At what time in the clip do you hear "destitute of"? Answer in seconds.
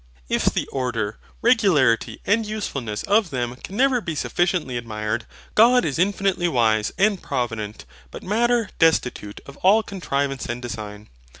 8.79-9.57